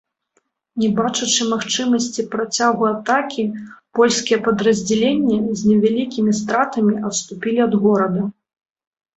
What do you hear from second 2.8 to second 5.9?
атакі, польскія падраздзяленні з